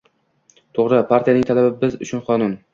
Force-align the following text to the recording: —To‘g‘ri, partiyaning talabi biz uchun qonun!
—To‘g‘ri, 0.79 1.03
partiyaning 1.13 1.47
talabi 1.53 1.71
biz 1.87 2.03
uchun 2.09 2.29
qonun! 2.35 2.61